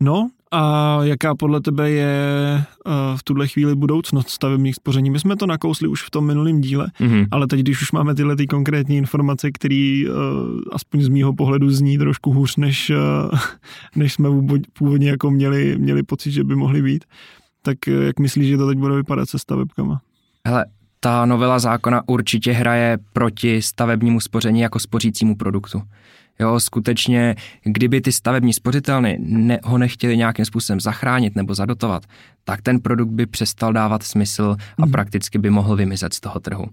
No 0.00 0.28
a 0.50 0.98
jaká 1.02 1.34
podle 1.34 1.60
tebe 1.60 1.90
je 1.90 2.64
uh, 2.86 2.92
v 3.16 3.22
tuhle 3.22 3.48
chvíli 3.48 3.74
budoucnost 3.74 4.28
stavebních 4.28 4.74
spoření? 4.74 5.10
My 5.10 5.20
jsme 5.20 5.36
to 5.36 5.46
nakousli 5.46 5.88
už 5.88 6.02
v 6.02 6.10
tom 6.10 6.26
minulém 6.26 6.60
díle, 6.60 6.86
mm-hmm. 7.00 7.26
ale 7.30 7.46
teď, 7.46 7.60
když 7.60 7.82
už 7.82 7.92
máme 7.92 8.14
tyhle 8.14 8.36
ty 8.36 8.46
konkrétní 8.46 8.96
informace, 8.96 9.50
které 9.52 10.02
uh, 10.08 10.14
aspoň 10.72 11.02
z 11.02 11.08
mýho 11.08 11.32
pohledu 11.32 11.70
zní 11.70 11.98
trošku 11.98 12.32
hůř, 12.32 12.56
než, 12.56 12.90
uh, 12.90 13.38
než 13.96 14.12
jsme 14.12 14.28
původně 14.72 15.10
jako 15.10 15.30
měli, 15.30 15.78
měli 15.78 16.02
pocit, 16.02 16.30
že 16.30 16.44
by 16.44 16.56
mohly 16.56 16.82
být, 16.82 17.04
tak 17.62 17.78
jak 17.86 18.18
myslíš, 18.18 18.48
že 18.48 18.56
to 18.56 18.68
teď 18.68 18.78
bude 18.78 18.94
vypadat 18.94 19.28
se 19.28 19.38
stavebkama? 19.38 20.00
Hele, 20.46 20.64
ta 21.04 21.26
novela 21.26 21.58
zákona 21.58 22.02
určitě 22.06 22.52
hraje 22.52 22.98
proti 23.12 23.62
stavebnímu 23.62 24.20
spoření 24.20 24.60
jako 24.60 24.78
spořícímu 24.78 25.36
produktu. 25.36 25.82
Jo, 26.42 26.60
skutečně, 26.60 27.34
kdyby 27.64 28.00
ty 28.00 28.12
stavební 28.12 28.52
spořitelny 28.52 29.18
ne, 29.20 29.58
ho 29.64 29.78
nechtěli 29.78 30.16
nějakým 30.16 30.44
způsobem 30.44 30.80
zachránit 30.80 31.36
nebo 31.36 31.54
zadotovat, 31.54 32.02
tak 32.44 32.62
ten 32.62 32.80
produkt 32.80 33.10
by 33.10 33.26
přestal 33.26 33.72
dávat 33.72 34.02
smysl 34.02 34.56
a 34.78 34.82
hmm. 34.82 34.92
prakticky 34.92 35.38
by 35.38 35.50
mohl 35.50 35.76
vymizet 35.76 36.14
z 36.14 36.20
toho 36.20 36.40
trhu. 36.40 36.66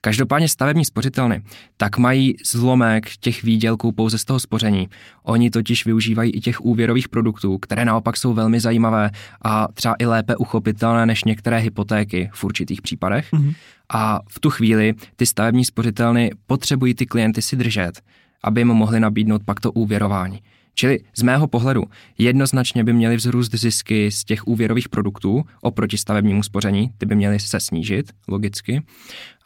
Každopádně 0.00 0.48
stavební 0.48 0.84
spořitelny 0.84 1.42
tak 1.76 1.98
mají 1.98 2.34
zlomek 2.46 3.16
těch 3.20 3.42
výdělků 3.42 3.92
pouze 3.92 4.18
z 4.18 4.24
toho 4.24 4.40
spoření. 4.40 4.88
Oni 5.22 5.50
totiž 5.50 5.86
využívají 5.86 6.30
i 6.30 6.40
těch 6.40 6.60
úvěrových 6.60 7.08
produktů, 7.08 7.58
které 7.58 7.84
naopak 7.84 8.16
jsou 8.16 8.34
velmi 8.34 8.60
zajímavé 8.60 9.10
a 9.42 9.68
třeba 9.74 9.94
i 9.98 10.06
lépe 10.06 10.36
uchopitelné 10.36 11.06
než 11.06 11.24
některé 11.24 11.58
hypotéky 11.58 12.30
v 12.34 12.44
určitých 12.44 12.82
případech. 12.82 13.32
Mm-hmm. 13.32 13.54
A 13.88 14.20
v 14.28 14.40
tu 14.40 14.50
chvíli 14.50 14.94
ty 15.16 15.26
stavební 15.26 15.64
spořitelny 15.64 16.30
potřebují 16.46 16.94
ty 16.94 17.06
klienty 17.06 17.42
si 17.42 17.56
držet, 17.56 18.00
aby 18.44 18.60
jim 18.60 18.68
mohli 18.68 19.00
nabídnout 19.00 19.42
pak 19.44 19.60
to 19.60 19.72
úvěrování. 19.72 20.40
Čili 20.74 20.98
z 21.16 21.22
mého 21.22 21.46
pohledu 21.46 21.82
jednoznačně 22.18 22.84
by 22.84 22.92
měly 22.92 23.16
vzrůst 23.16 23.54
zisky 23.54 24.10
z 24.10 24.24
těch 24.24 24.46
úvěrových 24.46 24.88
produktů 24.88 25.44
oproti 25.60 25.98
stavebnímu 25.98 26.42
spoření, 26.42 26.90
ty 26.98 27.06
by 27.06 27.14
měly 27.14 27.40
se 27.40 27.60
snížit, 27.60 28.12
logicky. 28.28 28.82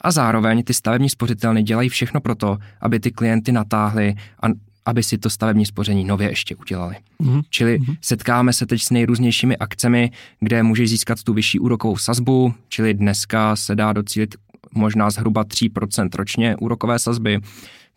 A 0.01 0.11
zároveň 0.11 0.63
ty 0.63 0.73
stavební 0.73 1.09
spořitelny 1.09 1.63
dělají 1.63 1.89
všechno 1.89 2.21
pro 2.21 2.35
to, 2.35 2.57
aby 2.81 2.99
ty 2.99 3.11
klienty 3.11 3.51
natáhly 3.51 4.15
a 4.43 4.47
aby 4.85 5.03
si 5.03 5.17
to 5.17 5.29
stavební 5.29 5.65
spoření 5.65 6.05
nově 6.05 6.29
ještě 6.29 6.55
udělali. 6.55 6.95
Mm-hmm. 7.23 7.41
Čili 7.49 7.79
mm-hmm. 7.79 7.97
setkáme 8.01 8.53
se 8.53 8.65
teď 8.65 8.81
s 8.81 8.89
nejrůznějšími 8.89 9.57
akcemi, 9.57 10.11
kde 10.39 10.63
můžeš 10.63 10.89
získat 10.89 11.23
tu 11.23 11.33
vyšší 11.33 11.59
úrokovou 11.59 11.97
sazbu, 11.97 12.53
čili 12.69 12.93
dneska 12.93 13.55
se 13.55 13.75
dá 13.75 13.93
docílit 13.93 14.35
možná 14.73 15.09
zhruba 15.09 15.43
3% 15.43 16.09
ročně 16.15 16.55
úrokové 16.55 16.99
sazby 16.99 17.39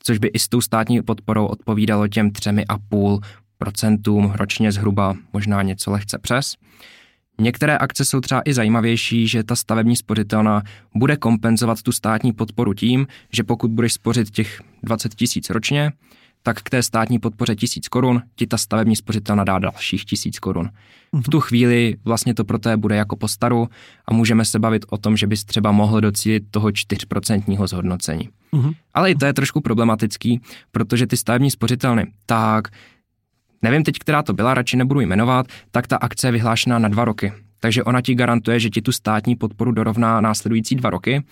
což 0.02 0.18
by 0.18 0.28
i 0.28 0.38
s 0.38 0.48
tou 0.48 0.60
státní 0.60 1.02
podporou 1.02 1.46
odpovídalo 1.46 2.08
těm 2.08 2.30
3,5% 2.30 4.32
ročně 4.34 4.72
zhruba, 4.72 5.14
možná 5.32 5.62
něco 5.62 5.90
lehce 5.90 6.18
přes. 6.18 6.54
Některé 7.40 7.78
akce 7.78 8.04
jsou 8.04 8.20
třeba 8.20 8.42
i 8.44 8.54
zajímavější, 8.54 9.28
že 9.28 9.42
ta 9.42 9.56
stavební 9.56 9.96
spořitelna 9.96 10.62
bude 10.94 11.16
kompenzovat 11.16 11.82
tu 11.82 11.92
státní 11.92 12.32
podporu 12.32 12.74
tím, 12.74 13.06
že 13.32 13.42
pokud 13.42 13.70
budeš 13.70 13.92
spořit 13.92 14.30
těch 14.30 14.60
20 14.82 15.14
tisíc 15.14 15.50
ročně, 15.50 15.92
tak 16.42 16.62
k 16.62 16.70
té 16.70 16.82
státní 16.82 17.18
podpoře 17.18 17.56
tisíc 17.56 17.88
korun 17.88 18.22
ti 18.36 18.46
ta 18.46 18.56
stavební 18.56 18.96
spořitelna 18.96 19.44
dá 19.44 19.58
dalších 19.58 20.04
tisíc 20.04 20.38
korun. 20.38 20.70
V 21.12 21.28
tu 21.28 21.40
chvíli 21.40 21.96
vlastně 22.04 22.34
to 22.34 22.44
pro 22.44 22.58
té 22.58 22.76
bude 22.76 22.96
jako 22.96 23.16
po 23.16 23.28
staru 23.28 23.68
a 24.06 24.12
můžeme 24.12 24.44
se 24.44 24.58
bavit 24.58 24.84
o 24.90 24.98
tom, 24.98 25.16
že 25.16 25.26
bys 25.26 25.44
třeba 25.44 25.72
mohl 25.72 26.00
docílit 26.00 26.44
toho 26.50 26.68
4% 26.68 27.66
zhodnocení. 27.66 28.28
Uh-huh. 28.52 28.74
Ale 28.94 29.10
i 29.10 29.14
to 29.14 29.26
je 29.26 29.32
trošku 29.32 29.60
problematický, 29.60 30.40
protože 30.70 31.06
ty 31.06 31.16
stavební 31.16 31.50
spořitelny, 31.50 32.06
tak 32.26 32.68
nevím 33.62 33.84
teď, 33.84 33.98
která 33.98 34.22
to 34.22 34.32
byla, 34.32 34.54
radši 34.54 34.76
nebudu 34.76 35.00
jmenovat, 35.00 35.46
tak 35.70 35.86
ta 35.86 35.96
akce 35.96 36.28
je 36.28 36.32
vyhlášená 36.32 36.78
na 36.78 36.88
dva 36.88 37.04
roky. 37.04 37.32
Takže 37.60 37.84
ona 37.84 38.00
ti 38.00 38.14
garantuje, 38.14 38.60
že 38.60 38.70
ti 38.70 38.82
tu 38.82 38.92
státní 38.92 39.36
podporu 39.36 39.72
dorovná 39.72 40.20
následující 40.20 40.74
dva 40.74 40.90
roky 40.90 41.24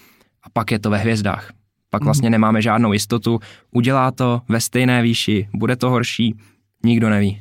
a 0.42 0.50
pak 0.52 0.70
je 0.70 0.78
to 0.78 0.90
ve 0.90 0.98
hvězdách. 0.98 1.52
Pak 1.90 2.04
vlastně 2.04 2.26
mhm. 2.26 2.32
nemáme 2.32 2.62
žádnou 2.62 2.92
jistotu, 2.92 3.40
udělá 3.70 4.10
to 4.10 4.40
ve 4.48 4.60
stejné 4.60 5.02
výši, 5.02 5.48
bude 5.54 5.76
to 5.76 5.90
horší, 5.90 6.34
nikdo 6.84 7.10
neví. 7.10 7.40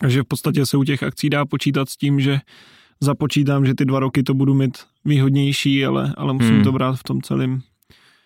Takže 0.00 0.22
v 0.22 0.24
podstatě 0.24 0.66
se 0.66 0.76
u 0.76 0.84
těch 0.84 1.02
akcí 1.02 1.30
dá 1.30 1.44
počítat 1.44 1.88
s 1.88 1.96
tím, 1.96 2.20
že 2.20 2.40
započítám, 3.00 3.66
že 3.66 3.74
ty 3.74 3.84
dva 3.84 4.00
roky 4.00 4.22
to 4.22 4.34
budu 4.34 4.54
mít 4.54 4.78
výhodnější, 5.04 5.84
ale, 5.84 6.14
ale 6.16 6.32
musím 6.32 6.54
hmm. 6.54 6.64
to 6.64 6.72
brát 6.72 6.96
v 6.96 7.02
tom 7.02 7.22
celém 7.22 7.60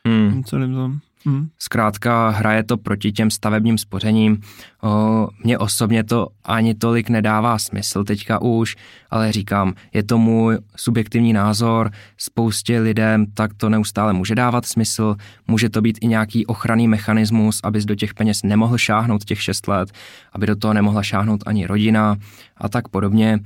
hmm. 0.08 0.32
tom 0.32 0.44
celém 0.44 0.74
tom. 0.74 0.98
Hmm. 1.24 1.48
Zkrátka 1.58 2.28
hraje 2.28 2.62
to 2.62 2.76
proti 2.76 3.12
těm 3.12 3.30
stavebním 3.30 3.78
spořením. 3.78 4.40
O, 4.82 5.28
mně 5.44 5.58
osobně 5.58 6.04
to 6.04 6.28
ani 6.44 6.74
tolik 6.74 7.08
nedává 7.08 7.58
smysl 7.58 8.04
teďka 8.04 8.42
už, 8.42 8.76
ale 9.10 9.32
říkám, 9.32 9.74
je 9.92 10.02
to 10.02 10.18
můj 10.18 10.58
subjektivní 10.76 11.32
názor, 11.32 11.90
spoustě 12.16 12.80
lidem 12.80 13.26
tak 13.34 13.54
to 13.54 13.68
neustále 13.68 14.12
může 14.12 14.34
dávat 14.34 14.66
smysl, 14.66 15.16
může 15.48 15.68
to 15.68 15.80
být 15.80 15.98
i 16.00 16.06
nějaký 16.06 16.46
ochranný 16.46 16.88
mechanismus, 16.88 17.60
abys 17.62 17.84
do 17.84 17.94
těch 17.94 18.14
peněz 18.14 18.42
nemohl 18.42 18.78
šáhnout 18.78 19.24
těch 19.24 19.42
6 19.42 19.68
let, 19.68 19.92
aby 20.32 20.46
do 20.46 20.56
toho 20.56 20.74
nemohla 20.74 21.02
šáhnout 21.02 21.40
ani 21.46 21.66
rodina 21.66 22.16
a 22.56 22.68
tak 22.68 22.88
podobně. 22.88 23.38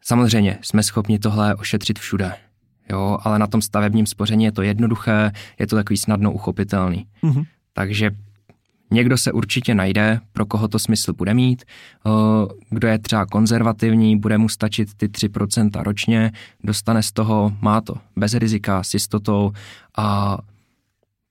Samozřejmě 0.00 0.58
jsme 0.62 0.82
schopni 0.82 1.18
tohle 1.18 1.54
ošetřit 1.54 1.98
všude 1.98 2.47
jo, 2.90 3.18
ale 3.22 3.38
na 3.38 3.46
tom 3.46 3.62
stavebním 3.62 4.06
spoření 4.06 4.44
je 4.44 4.52
to 4.52 4.62
jednoduché, 4.62 5.32
je 5.58 5.66
to 5.66 5.76
takový 5.76 5.96
snadno 5.96 6.32
uchopitelný. 6.32 7.06
Mm-hmm. 7.22 7.46
Takže 7.72 8.10
někdo 8.90 9.18
se 9.18 9.32
určitě 9.32 9.74
najde, 9.74 10.20
pro 10.32 10.46
koho 10.46 10.68
to 10.68 10.78
smysl 10.78 11.12
bude 11.12 11.34
mít, 11.34 11.64
kdo 12.70 12.88
je 12.88 12.98
třeba 12.98 13.26
konzervativní, 13.26 14.18
bude 14.18 14.38
mu 14.38 14.48
stačit 14.48 14.88
ty 14.96 15.06
3% 15.06 15.82
ročně, 15.82 16.32
dostane 16.64 17.02
z 17.02 17.12
toho, 17.12 17.52
má 17.60 17.80
to 17.80 17.94
bez 18.16 18.34
rizika, 18.34 18.82
s 18.82 18.94
jistotou 18.94 19.52
a 19.96 20.38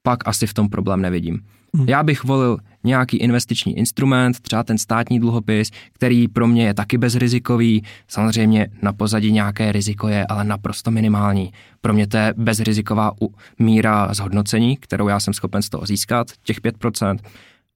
pak 0.03 0.27
asi 0.27 0.47
v 0.47 0.53
tom 0.53 0.69
problém 0.69 1.01
nevidím. 1.01 1.39
Hmm. 1.75 1.89
Já 1.89 2.03
bych 2.03 2.23
volil 2.23 2.57
nějaký 2.83 3.17
investiční 3.17 3.77
instrument, 3.77 4.39
třeba 4.39 4.63
ten 4.63 4.77
státní 4.77 5.19
dluhopis, 5.19 5.71
který 5.93 6.27
pro 6.27 6.47
mě 6.47 6.65
je 6.65 6.73
taky 6.73 6.97
bezrizikový. 6.97 7.83
Samozřejmě 8.07 8.67
na 8.81 8.93
pozadí 8.93 9.31
nějaké 9.31 9.71
riziko 9.71 10.07
je, 10.07 10.25
ale 10.25 10.43
naprosto 10.43 10.91
minimální. 10.91 11.51
Pro 11.81 11.93
mě 11.93 12.07
to 12.07 12.17
je 12.17 12.33
bezriziková 12.37 13.11
míra 13.59 14.13
zhodnocení, 14.13 14.77
kterou 14.77 15.07
já 15.07 15.19
jsem 15.19 15.33
schopen 15.33 15.61
z 15.61 15.69
toho 15.69 15.85
získat, 15.85 16.27
těch 16.43 16.61
5%. 16.61 17.17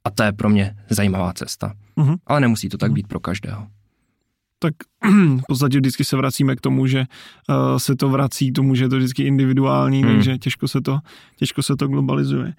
A 0.04 0.10
to 0.10 0.24
je 0.24 0.32
pro 0.32 0.50
mě 0.50 0.76
zajímavá 0.90 1.34
cesta. 1.34 1.74
Hmm. 1.98 2.16
Ale 2.28 2.40
nemusí 2.40 2.70
to 2.70 2.78
tak 2.78 2.90
hmm. 2.90 2.96
být 2.96 3.08
pro 3.08 3.20
každého 3.20 3.68
tak 4.62 4.74
v 5.38 5.48
podstatě 5.48 5.78
vždycky 5.78 6.04
se 6.04 6.18
vracíme 6.18 6.56
k 6.56 6.62
tomu, 6.62 6.88
že 6.88 7.00
uh, 7.50 7.78
se 7.78 7.96
to 7.96 8.10
vrací 8.10 8.52
tomu, 8.52 8.76
že 8.76 8.84
je 8.84 8.90
to 8.90 8.98
vždycky 8.98 9.24
individuální, 9.24 10.04
hmm. 10.04 10.14
takže 10.14 10.38
těžko 10.38 10.68
se 10.68 10.82
to, 10.82 11.00
těžko 11.38 11.64
se 11.64 11.76
to 11.76 11.88
globalizuje. 11.88 12.54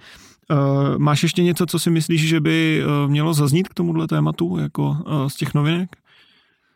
Uh, 0.51 0.99
máš 0.99 1.23
ještě 1.23 1.43
něco, 1.43 1.67
co 1.67 1.79
si 1.79 1.91
myslíš, 1.91 2.29
že 2.29 2.41
by 2.41 2.83
uh, 2.85 3.11
mělo 3.11 3.35
zaznít 3.35 3.69
k 3.69 3.75
tomuhle 3.75 4.09
tématu, 4.09 4.59
jako 4.59 4.89
uh, 4.91 5.29
z 5.29 5.37
těch 5.37 5.55
novinek? 5.55 5.97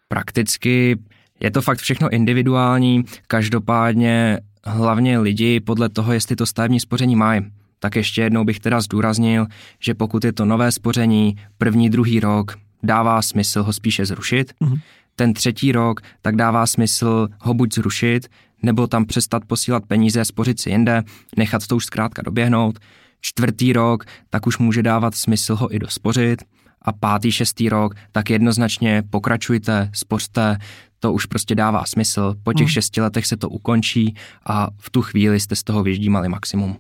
Prakticky 0.09 0.99
je 1.41 1.51
to 1.51 1.63
fakt 1.63 1.79
všechno 1.79 2.09
individuální, 2.09 3.05
každopádně 3.27 4.41
hlavně 4.65 5.19
lidi 5.19 5.61
podle 5.61 5.89
toho, 5.89 6.13
jestli 6.13 6.37
to 6.37 6.47
stavební 6.47 6.81
spoření 6.81 7.17
mají. 7.17 7.43
Tak 7.81 7.97
ještě 7.97 8.23
jednou 8.23 8.45
bych 8.45 8.61
teda 8.61 8.81
zdůraznil, 8.81 9.47
že 9.81 9.95
pokud 9.95 10.25
je 10.25 10.33
to 10.33 10.45
nové 10.45 10.73
spoření, 10.73 11.37
první, 11.59 11.91
druhý 11.91 12.21
rok, 12.21 12.57
dává 12.83 13.23
smysl 13.23 13.63
ho 13.63 13.73
spíše 13.73 14.07
zrušit. 14.07 14.53
Mm-hmm 14.63 14.81
ten 15.17 15.35
třetí 15.35 15.73
rok, 15.73 16.01
tak 16.23 16.37
dává 16.37 16.67
smysl 16.67 17.29
ho 17.41 17.55
buď 17.55 17.75
zrušit, 17.75 18.29
nebo 18.63 18.87
tam 18.87 19.05
přestat 19.05 19.45
posílat 19.45 19.87
peníze, 19.87 20.25
spořit 20.25 20.61
si 20.61 20.71
jinde, 20.71 21.03
nechat 21.37 21.67
to 21.67 21.77
už 21.77 21.85
zkrátka 21.85 22.23
doběhnout. 22.23 22.79
Čtvrtý 23.21 23.73
rok, 23.73 24.05
tak 24.31 24.47
už 24.47 24.59
může 24.59 24.83
dávat 24.83 25.15
smysl 25.15 25.57
ho 25.57 25.75
i 25.75 25.79
dospořit. 25.79 26.43
A 26.83 26.93
pátý, 26.93 27.33
šestý 27.33 27.69
rok, 27.69 27.95
tak 28.13 28.31
jednoznačně 28.31 29.03
pokračujte, 29.11 29.91
spořte, 29.93 30.59
to 31.01 31.13
už 31.13 31.27
prostě 31.27 31.55
dává 31.55 31.85
smysl. 31.85 32.35
Po 32.43 32.53
těch 32.53 32.67
hmm. 32.67 32.73
šesti 32.73 33.01
letech 33.01 33.27
se 33.27 33.37
to 33.37 33.49
ukončí 33.49 34.15
a 34.47 34.69
v 34.79 34.91
tu 34.91 35.03
chvíli 35.03 35.41
jste 35.41 35.57
z 35.57 35.63
toho 35.63 35.83
vyždímali 35.83 36.29
maximum. 36.29 36.77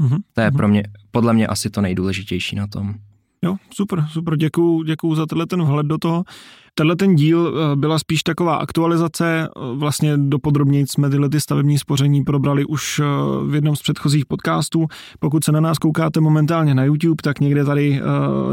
Hmm. 0.00 0.18
To 0.32 0.40
je 0.40 0.46
mhm. 0.50 0.56
pro 0.56 0.68
mě, 0.68 0.82
podle 1.10 1.32
mě 1.32 1.46
asi 1.46 1.70
to 1.70 1.80
nejdůležitější 1.80 2.56
na 2.56 2.66
tom. 2.66 2.94
Jo, 3.44 3.56
super, 3.74 4.06
super, 4.10 4.36
děkuju, 4.36 4.82
děkuju 4.82 5.14
za 5.14 5.26
tenhle 5.26 5.46
ten 5.46 5.62
vhled 5.62 5.86
do 5.86 5.98
toho. 5.98 6.24
Tenhle 6.74 6.96
ten 6.96 7.14
díl 7.14 7.54
eh, 7.72 7.76
byla 7.76 7.98
spíš 7.98 8.22
taková 8.22 8.56
aktualizace, 8.56 9.48
eh, 9.48 9.60
vlastně 9.74 10.16
dopodrobněji 10.16 10.86
jsme 10.86 11.10
tyhle 11.10 11.28
ty 11.28 11.40
stavební 11.40 11.78
spoření 11.78 12.24
probrali 12.24 12.64
už 12.64 12.98
eh, 12.98 13.04
v 13.46 13.54
jednom 13.54 13.76
z 13.76 13.82
předchozích 13.82 14.26
podcastů. 14.26 14.86
Pokud 15.18 15.44
se 15.44 15.52
na 15.52 15.60
nás 15.60 15.78
koukáte 15.78 16.20
momentálně 16.20 16.74
na 16.74 16.84
YouTube, 16.84 17.22
tak 17.22 17.40
někde 17.40 17.64
tady 17.64 18.00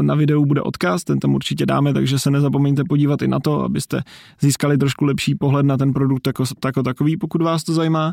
na 0.00 0.14
videu 0.14 0.44
bude 0.44 0.62
odkaz, 0.62 1.04
ten 1.04 1.18
tam 1.18 1.34
určitě 1.34 1.66
dáme, 1.66 1.94
takže 1.94 2.18
se 2.18 2.30
nezapomeňte 2.30 2.82
podívat 2.88 3.22
i 3.22 3.28
na 3.28 3.40
to, 3.40 3.62
abyste 3.62 4.02
získali 4.40 4.78
trošku 4.78 5.04
lepší 5.04 5.34
pohled 5.34 5.66
na 5.66 5.76
ten 5.76 5.92
produkt 5.92 6.26
jako, 6.26 6.44
jako 6.64 6.82
takový, 6.82 7.16
pokud 7.16 7.42
vás 7.42 7.64
to 7.64 7.72
zajímá. 7.72 8.12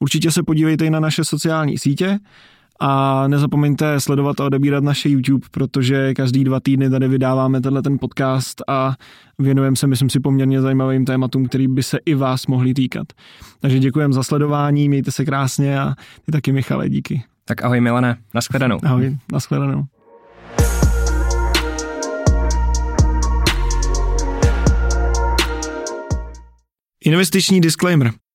Určitě 0.00 0.30
se 0.30 0.42
podívejte 0.42 0.86
i 0.86 0.90
na 0.90 1.00
naše 1.00 1.24
sociální 1.24 1.78
sítě, 1.78 2.18
a 2.80 3.24
nezapomeňte 3.28 4.00
sledovat 4.00 4.40
a 4.40 4.44
odebírat 4.44 4.84
naše 4.84 5.08
YouTube, 5.08 5.46
protože 5.50 6.14
každý 6.14 6.44
dva 6.44 6.60
týdny 6.60 6.90
tady 6.90 7.08
vydáváme 7.08 7.60
tenhle 7.60 7.82
ten 7.82 7.98
podcast 7.98 8.62
a 8.68 8.94
věnujeme 9.38 9.76
se, 9.76 9.86
myslím 9.86 10.10
si, 10.10 10.20
poměrně 10.20 10.60
zajímavým 10.60 11.04
tématům, 11.04 11.46
který 11.46 11.68
by 11.68 11.82
se 11.82 11.98
i 12.06 12.14
vás 12.14 12.46
mohli 12.46 12.74
týkat. 12.74 13.06
Takže 13.60 13.78
děkujeme 13.78 14.14
za 14.14 14.22
sledování, 14.22 14.88
mějte 14.88 15.12
se 15.12 15.24
krásně 15.24 15.80
a 15.80 15.94
ty 16.26 16.32
taky 16.32 16.52
Michale, 16.52 16.88
díky. 16.88 17.24
Tak 17.44 17.64
ahoj 17.64 17.80
Milane, 17.80 18.16
nashledanou. 18.34 18.78
Ahoj, 18.84 19.16
nashledanou. 19.32 19.84
Investiční 27.04 27.60
disclaimer. 27.60 28.12